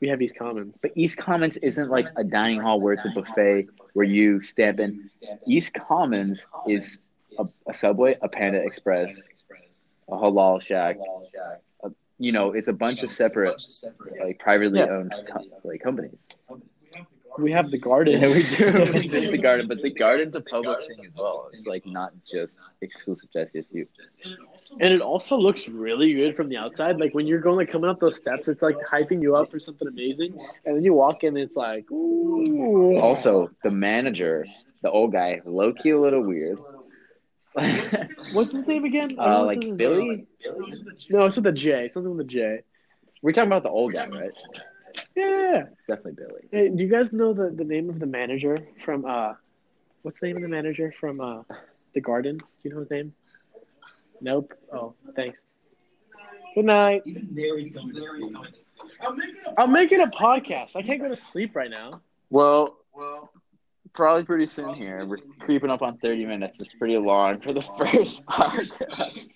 [0.00, 0.78] We have these commons.
[0.80, 4.78] But East Commons isn't like a dining hall where it's a buffet where you stamp
[4.78, 5.10] in.
[5.46, 9.20] East Commons is a, a Subway, a Panda Express,
[10.08, 10.98] a Halal Shack.
[12.18, 13.62] A, you know, it's a bunch of separate,
[14.20, 14.86] like privately Yeah.
[14.90, 16.16] owned co- like companies.
[17.38, 18.20] We have the garden.
[18.20, 18.90] Yeah, we do.
[18.94, 21.48] we do the garden, but the garden's a public thing as well.
[21.52, 23.86] It's like not just exclusive to SDSU.
[24.80, 26.98] And it also looks really good from the outside.
[26.98, 29.60] Like when you're going like coming up those steps, it's like hyping you up for
[29.60, 30.36] something amazing.
[30.64, 32.98] And then you walk in, it's like, ooh.
[32.98, 34.44] Also, the manager,
[34.82, 36.58] the old guy, low key a little weird.
[38.32, 39.16] What's his name again?
[39.18, 40.08] uh, What's like his Billy.
[40.08, 40.26] name?
[41.10, 41.86] No, it's with a J.
[41.86, 42.60] It's something with a J.
[43.22, 44.30] We're talking about the old guy, right?
[45.16, 45.64] Yeah.
[45.72, 46.48] It's definitely Billy.
[46.52, 49.34] Hey, do you guys know the, the name of the manager from uh
[50.02, 51.42] what's the name of the manager from uh
[51.94, 52.38] the garden?
[52.38, 53.12] Do you know his name?
[54.20, 54.52] Nope.
[54.72, 55.38] Oh, thanks.
[56.54, 57.02] Good night.
[59.56, 60.76] I'm making a podcast.
[60.76, 62.02] I can't go to sleep right now.
[62.30, 63.30] Well, well,
[63.98, 65.04] probably pretty soon here.
[65.06, 66.60] We're creeping up on 30 minutes.
[66.60, 69.28] It's pretty long for the first podcast.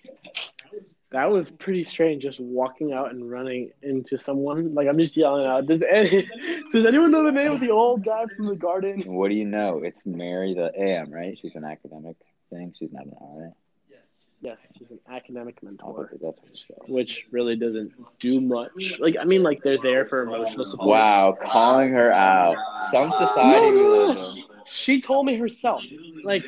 [1.11, 4.73] That was pretty strange just walking out and running into someone.
[4.73, 5.67] Like I'm just yelling out.
[5.67, 6.27] Does any
[6.73, 9.03] does anyone know the name of the old guy from the garden?
[9.13, 9.81] What do you know?
[9.83, 11.37] It's Mary the AM, right?
[11.39, 12.15] She's an academic
[12.49, 12.73] thing.
[12.79, 13.49] She's not an RA.
[13.91, 13.99] Yes,
[14.41, 15.93] Yes, she's an academic mentor.
[15.95, 18.71] Oh, think that's what which really doesn't do much.
[18.97, 20.89] Like I mean, like they're there for emotional support.
[20.89, 22.55] Wow, calling her out.
[22.89, 24.52] Some society we live in.
[24.65, 25.83] She told me herself.
[26.23, 26.43] Like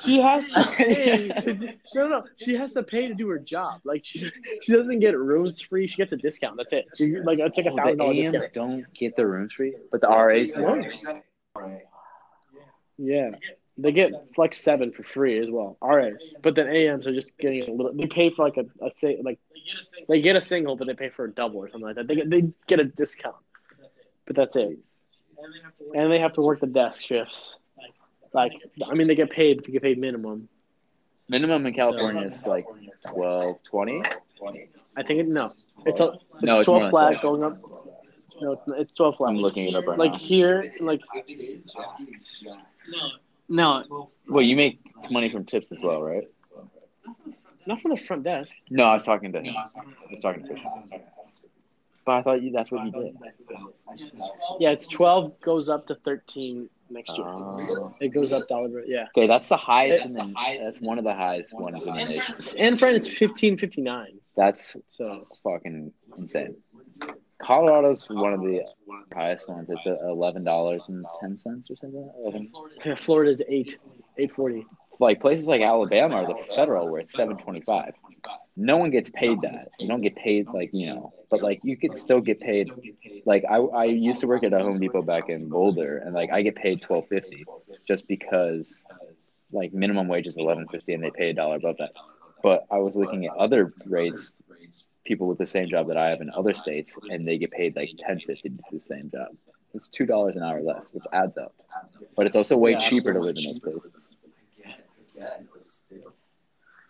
[0.00, 2.24] she has to pay to no no no.
[2.36, 3.80] She has to pay to do her job.
[3.84, 4.30] Like she
[4.62, 5.86] she doesn't get rooms free.
[5.86, 6.56] She gets a discount.
[6.56, 6.86] That's it.
[6.96, 8.54] She like it's like a Oh, thousand the AMs discount.
[8.54, 10.82] don't get the rooms free, but the RAs do.
[12.98, 13.30] Yeah.
[13.78, 15.78] They get Flex Seven for free as well.
[15.82, 17.92] Right, but then AMs are just getting a little.
[17.94, 19.38] They pay for like a, a say like
[20.08, 22.06] they get a single, but they pay for a double or something like that.
[22.06, 23.36] They get they get a discount,
[24.26, 24.84] but that's it.
[25.94, 27.56] And they have to work the desk shifts.
[28.32, 28.52] Like
[28.88, 29.64] I mean, they get paid.
[29.64, 30.48] They get paid minimum.
[31.28, 32.66] Minimum in California is like
[33.12, 34.02] 12, 20.
[34.96, 35.48] I think it no.
[35.86, 37.22] It's a No, it's twelve flat 12.
[37.22, 37.58] going up.
[38.40, 39.30] No, it's it's twelve flat.
[39.30, 40.18] I'm looking it up right like now.
[40.18, 41.00] here, like
[43.48, 46.28] no, Well, you make money from tips as well, right?
[47.66, 48.54] not from the front desk.
[48.70, 49.54] No, I was talking to him.
[49.56, 49.64] I
[50.10, 50.68] was talking to Fisher.
[52.04, 53.16] But I thought you that's what you did.
[54.58, 57.26] Yeah, it's twelve goes up to thirteen next year.
[57.26, 57.94] Oh.
[58.00, 58.82] It goes up dollar.
[58.86, 62.04] Yeah, Okay, that's the highest in the that's one of the highest ones in the
[62.04, 62.36] nation.
[62.58, 64.18] and friend it's fifteen fifty nine.
[64.36, 66.56] That's So that's fucking insane.
[67.42, 68.62] Colorado's one of the
[69.14, 69.68] highest ones.
[69.70, 72.10] It's eleven dollars and ten cents or something.
[72.24, 72.48] 11.
[72.84, 73.78] yeah, Florida's eight
[74.18, 74.66] eight forty.
[74.98, 77.92] Like places like Alabama are the federal where it's seven twenty five.
[78.60, 79.68] No one gets paid that.
[79.78, 82.70] You don't get paid like you know, but like you could still get paid.
[83.24, 86.30] Like I, I used to work at a Home Depot back in Boulder, and like
[86.30, 87.46] I get paid twelve fifty
[87.88, 88.84] just because
[89.50, 91.92] like minimum wage is eleven fifty, and they pay a dollar above that.
[92.42, 94.38] But I was looking at other rates,
[95.06, 97.74] people with the same job that I have in other states, and they get paid
[97.76, 99.28] like ten fifty to do the same job.
[99.72, 101.54] It's two dollars an hour less, which adds up.
[102.14, 104.10] But it's also way cheaper to live in those places.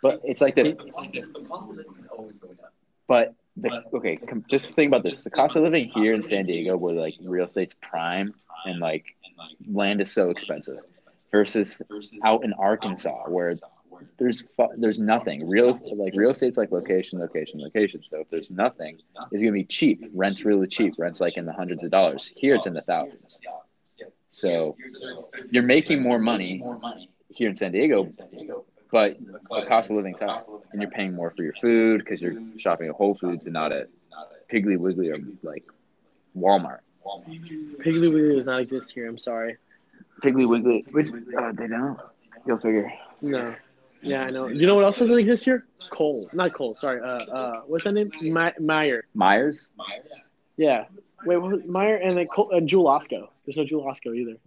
[0.01, 0.71] But it's like this.
[0.71, 2.73] The cost of living is always going up.
[3.07, 6.45] But the okay, com- just think about this: the cost of living here in San
[6.45, 8.33] Diego, where like real estate's prime
[8.65, 9.15] and like
[9.71, 10.79] land is so expensive,
[11.31, 11.81] versus
[12.23, 13.53] out in Arkansas, where
[14.17, 15.47] there's fu- there's nothing.
[15.49, 18.01] Real like real estate's like location, location, location.
[18.05, 18.97] So if there's nothing,
[19.31, 20.09] it's gonna be cheap.
[20.13, 20.93] Rent's really cheap.
[20.97, 22.31] Rent's like in the hundreds of dollars.
[22.35, 23.39] Here it's in the thousands.
[24.29, 24.77] So
[25.51, 26.63] you're making more money
[27.29, 28.09] here in San Diego,
[28.91, 29.17] but
[29.49, 30.39] the cost of living's high,
[30.71, 33.71] and you're paying more for your food because you're shopping at Whole Foods and not
[33.71, 33.89] at
[34.51, 35.63] Piggly Wiggly or like
[36.37, 36.79] Walmart.
[37.05, 39.07] Piggly Wiggly does not exist here.
[39.07, 39.57] I'm sorry.
[40.23, 41.97] Piggly Wiggly, which uh, they don't.
[42.47, 42.91] Go figure.
[43.21, 43.55] No.
[44.01, 44.47] Yeah, I know.
[44.47, 45.65] You know what else doesn't exist here?
[45.91, 46.27] Cole.
[46.33, 46.73] Not Cole.
[46.73, 46.99] Sorry.
[47.01, 48.11] Uh, uh, what's that name?
[48.21, 49.01] My- Meijer.
[49.13, 49.69] Myers.
[50.57, 50.85] Yeah.
[51.25, 53.27] Wait, what was Meijer and then Cole, and Jewel Osco.
[53.45, 54.37] There's no Jewel Osco either.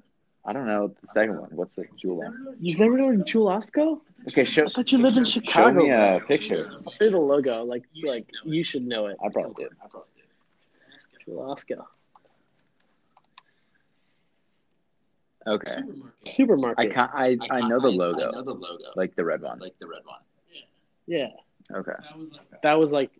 [0.47, 1.51] I don't know the second one.
[1.53, 2.23] What's the jewel?
[2.61, 4.01] You've never known Jewel Osco?
[4.29, 5.81] Okay, show I thought you lived in Chicago.
[5.81, 6.11] show Chicago.
[6.11, 6.71] me a picture.
[6.87, 7.65] I'll show you the logo.
[7.65, 9.17] Like, like you should know it.
[9.25, 9.73] I probably did.
[11.25, 11.85] Jewel Osco.
[15.47, 16.29] Okay, Supermarket.
[16.29, 16.91] Supermarket.
[16.91, 18.85] I can I I know the I know logo, the logo.
[18.97, 19.59] like the red one.
[19.59, 20.21] like the red one.
[21.07, 21.29] Yeah.
[21.71, 21.93] Okay.
[22.03, 23.11] That was like That was like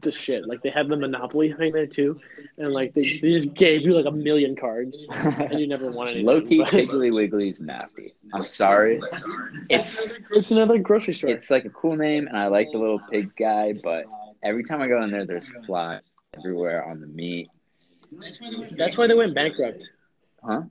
[0.00, 0.46] the shit.
[0.46, 2.18] Like they had the Monopoly behind there too,
[2.58, 6.08] and like they, they just gave you like a million cards, and you never won
[6.08, 6.26] anything.
[6.26, 8.14] Low key, but- Piggly Wiggly's nasty.
[8.32, 9.00] I'm sorry.
[9.68, 11.30] It's It's another grocery store.
[11.30, 14.06] it's like a cool name, and I like the little pig guy, but
[14.42, 16.02] every time I go in there, there's flies
[16.36, 17.48] everywhere on the meat.
[18.76, 19.88] That's why they went bankrupt.
[20.44, 20.62] Huh?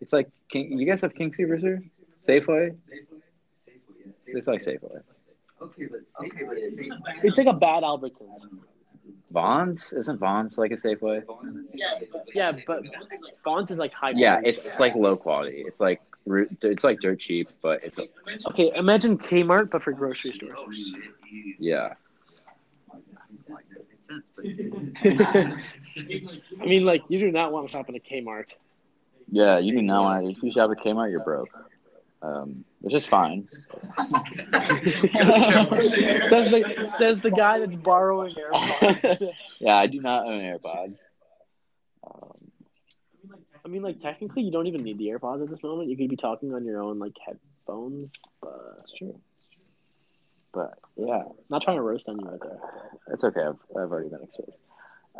[0.00, 0.78] It's like King.
[0.78, 1.82] You guys have King Superstore,
[2.26, 2.76] Safeway.
[4.26, 5.00] It's like Safeway.
[5.60, 7.24] Okay, but okay, but Safeway.
[7.24, 8.46] It's like a bad Albertsons.
[9.30, 11.22] Vons isn't Vons like a Safeway?
[11.74, 11.92] Yeah,
[12.34, 12.82] yeah, but
[13.44, 14.10] Vons is like high.
[14.10, 14.48] Yeah, quality.
[14.48, 15.64] it's like low quality.
[15.66, 17.98] It's like ru- it's like dirt cheap, but it's
[18.46, 18.72] okay.
[18.74, 20.94] Imagine Kmart, but for grocery stores.
[21.58, 21.94] yeah.
[25.04, 28.54] I mean, like you do not want to shop in a Kmart.
[29.30, 30.30] Yeah, you do not want to.
[30.30, 31.50] If you shop at Kmart, you're broke.
[32.20, 33.48] Um, which is fine.
[33.98, 34.10] says
[36.50, 39.30] the says the guy that's borrowing AirPods.
[39.60, 41.02] Yeah, I do not own AirPods.
[42.04, 42.50] Um,
[43.64, 45.90] I mean, like technically, you don't even need the AirPods at this moment.
[45.90, 49.20] You could be talking on your own like headphones, but that's true.
[50.52, 52.58] But yeah, not trying to roast on you right there.
[53.12, 53.42] it's okay.
[53.42, 54.58] I've, I've already been exposed.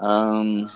[0.00, 0.70] Um,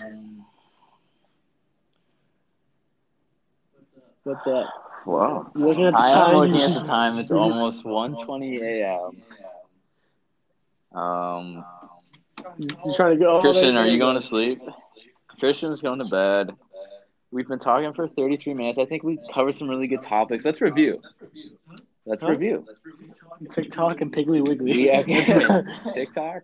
[4.24, 4.66] What's that?
[5.06, 5.50] Wow.
[5.54, 6.34] Looking at the I time.
[6.34, 7.18] am looking at the time.
[7.18, 9.22] It's almost 1:20 a.m.
[10.98, 11.64] Um,
[12.58, 13.40] You trying to go?
[13.40, 14.60] Christian, are you going to sleep?
[15.40, 16.54] Christian's going to bed.
[17.30, 18.78] We've been talking for 33 minutes.
[18.78, 20.44] I think we covered some really good topics.
[20.44, 20.98] Let's review.
[22.04, 22.28] Let's Huh?
[22.30, 22.66] review.
[23.52, 24.86] TikTok and Piggly Wiggly?
[24.86, 25.62] Yeah, okay.
[25.92, 26.42] TikTok.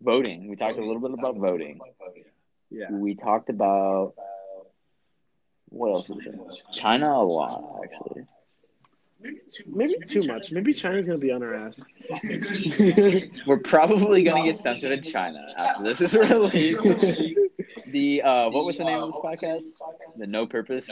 [0.00, 0.48] Voting.
[0.48, 1.80] We talked a little bit about voting.
[2.70, 2.90] yeah.
[2.90, 4.14] We talked about
[5.70, 6.08] what else?
[6.08, 6.34] Was there?
[6.72, 8.26] China a lot, actually.
[9.66, 10.52] Maybe too much.
[10.52, 11.82] Maybe China's gonna be on our ass.
[13.46, 16.78] We're probably gonna get censored in China after this is released.
[17.90, 19.80] The uh, what was the name of this podcast?
[20.16, 20.90] The No Purpose,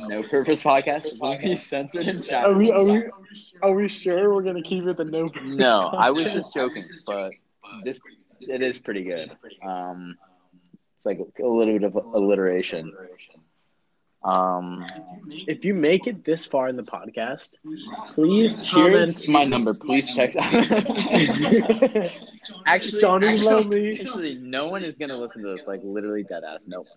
[0.00, 2.48] No Purpose podcast will be censored in China.
[2.48, 2.70] Are we?
[2.70, 3.04] Are we?
[3.62, 5.30] Are we sure we're gonna keep it the no?
[5.30, 5.42] Purpose?
[5.46, 7.32] No, I was just joking, but
[7.84, 7.98] this
[8.40, 9.34] it is pretty good.
[9.62, 10.18] Um,
[10.96, 12.92] it's like a little bit of alliteration.
[14.26, 14.84] Um,
[15.46, 17.50] If you make it this far in the podcast,
[18.14, 19.28] please here's comment.
[19.28, 19.72] my number.
[19.74, 20.36] Please text.
[22.66, 24.00] actually, Johnny actually, Lonely.
[24.00, 25.66] actually, no one is gonna listen to this.
[25.68, 26.66] Like literally, dead ass.
[26.66, 26.88] No one.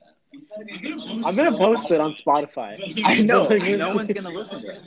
[1.26, 2.78] I'm gonna post it on Spotify.
[3.06, 3.48] I know.
[3.78, 4.82] No one's gonna listen to it.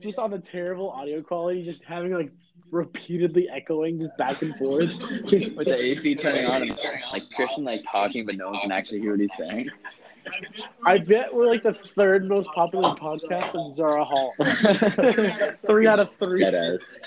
[0.01, 2.31] just on the terrible audio quality, just having like
[2.71, 4.93] repeatedly echoing, just back and forth.
[5.32, 6.80] With the AC turning on and
[7.12, 9.69] like Christian like talking, but no one can actually hear what he's saying.
[10.86, 14.34] I bet we're like the third most popular podcast in Zura Hall.
[15.65, 16.39] three out of three.
[16.39, 16.99] Dead ass.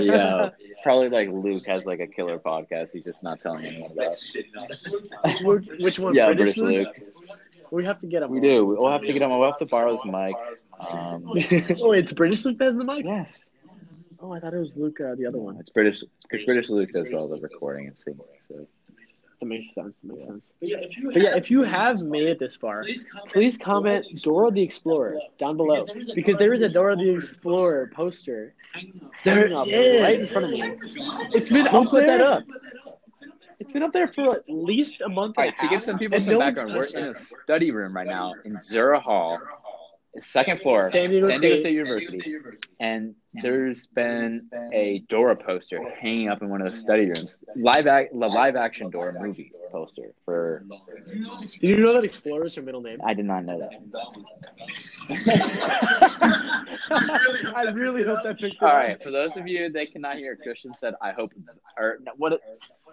[0.00, 0.50] Yeah,
[0.82, 2.92] probably like Luke has like a killer podcast.
[2.92, 4.14] He's just not telling anyone about.
[5.42, 6.14] Which, which one?
[6.14, 6.88] Yeah, British British Luke?
[6.98, 7.12] Luke.
[7.70, 8.30] We have to get him.
[8.30, 8.64] We do.
[8.64, 9.30] We'll have to get him.
[9.30, 10.34] We'll have to borrow his mic.
[10.90, 13.04] Um, oh, it's British Luke that has the mic.
[13.04, 13.42] yes,
[14.20, 15.56] Oh, I thought it was Luke, uh, the other one.
[15.58, 18.20] it's British because British Luke does all the recording and singing.
[18.48, 18.66] So
[19.40, 19.96] That makes sense.
[20.02, 20.26] That makes Yeah.
[20.26, 20.52] sense.
[20.60, 22.84] But yeah, if you, But yeah, if you have made it this far,
[23.28, 28.54] please comment Dora the Explorer down below because there is a Dora the Explorer poster
[28.72, 29.12] hanging up.
[29.24, 29.66] hanging up
[30.02, 30.62] right in front of me.
[31.34, 32.26] It's been who up put that there.
[32.26, 32.44] up?
[33.58, 35.36] It's been up there for at least a month.
[35.38, 37.70] All and to half, give some people and some no background, we're in a study
[37.70, 39.38] room right now in Zura Hall,
[40.18, 41.58] second floor, San Diego State.
[41.60, 42.36] State University,
[42.80, 47.86] and there's been a Dora poster hanging up in one of the study rooms, live
[47.86, 50.64] act, the live action Dora movie poster for.
[51.60, 52.98] Do you know that Explorer is her middle name?
[53.04, 53.70] I did not know that.
[57.54, 58.74] I really hope that picked it up.
[58.74, 61.32] right, for those of you that cannot hear, Christian said, "I hope."
[61.78, 62.40] Or no, what?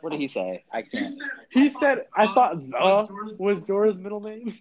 [0.02, 0.64] What did he say?
[0.74, 1.14] I can't.
[1.50, 4.54] He said, I thought the was Dora's middle name.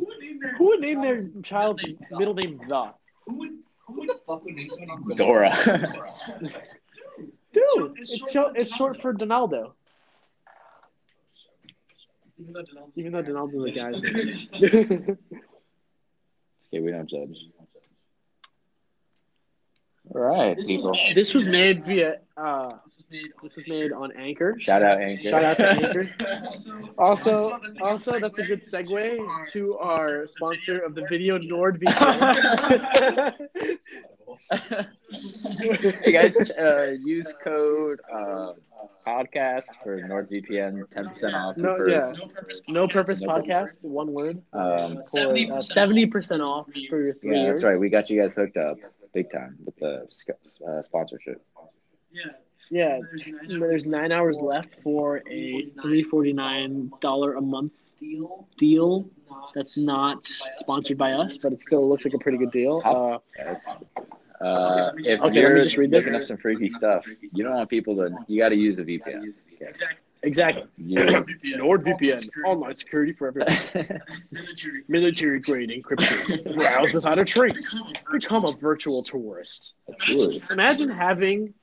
[0.00, 2.94] Who would name their Who would name their child's middle name the?
[3.26, 3.50] Who would
[3.86, 5.52] who the fuck would name somebody Dora.
[7.52, 9.74] Dude, it's short, it's short for Donaldo.
[12.38, 15.18] Even though Donald's Even though Donaldo's a guy's name.
[16.72, 17.36] Okay, we don't judge.
[20.12, 20.90] All right, This was people.
[20.92, 22.18] made- this was made via.
[22.36, 23.32] Uh, This was made.
[23.42, 24.58] this was made on Anchor.
[24.58, 25.28] Shout out Anchor.
[25.28, 26.08] Shout out to Anchor.
[26.98, 33.36] Also, Also, also that's a good segue to our sponsor of the video, NordVPN.
[36.02, 38.52] hey guys, uh, use code uh,
[39.06, 41.56] podcast for NordVPN, ten percent off.
[41.56, 42.12] No, yeah.
[42.18, 42.62] no purpose.
[42.68, 44.42] No purpose podcast, one word.
[44.52, 47.60] Um, For uh, seventy percent off for your three yeah, years.
[47.60, 47.78] that's right.
[47.78, 48.78] We got you guys hooked up
[49.12, 50.30] big time with the sc-
[50.66, 51.44] uh, sponsorship.
[52.12, 52.22] Yeah.
[52.72, 57.72] Yeah, There's nine there's nine hours left for a three forty nine dollar a month
[58.58, 59.10] deal.
[59.56, 62.80] That's not sponsored by us, but it still looks like a pretty good deal.
[62.84, 63.66] Uh, Guys.
[64.40, 66.06] Uh, if Okay, let me you're just read this.
[66.06, 68.10] looking up some freaky stuff, you don't want people to.
[68.28, 69.34] You got to use a VPN.
[69.60, 69.98] Exactly.
[70.22, 70.64] Exactly.
[70.76, 73.56] You, NordVPN, online security for everyone.
[74.30, 74.82] Military.
[74.88, 76.54] Military grade encryption.
[76.54, 77.80] Browse without a trace.
[78.12, 79.74] Become a virtual tourist.
[80.00, 80.50] tourist.
[80.50, 81.54] Imagine having.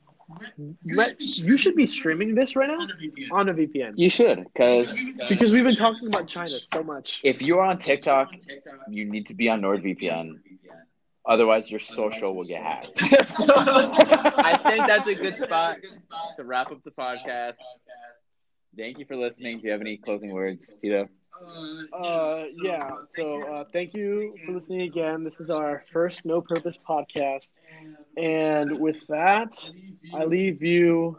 [0.84, 3.32] You should be streaming this right now on a VPN.
[3.32, 7.22] on a VPN you should, because because we've been talking about China so much.
[7.24, 8.32] if you're on TikTok,
[8.90, 10.40] you need to be on NordVPN.
[11.26, 13.02] Otherwise, your social will get hacked.
[13.04, 15.78] I think that's a good spot
[16.38, 17.56] to wrap up the podcast.
[18.78, 19.60] Thank you for listening.
[19.60, 21.08] Do you have any closing words, Tito?
[21.92, 22.90] Uh, yeah.
[23.06, 25.24] So uh, thank you for listening again.
[25.24, 27.54] This is our first No Purpose podcast,
[28.18, 29.54] and with that,
[30.14, 31.18] I leave you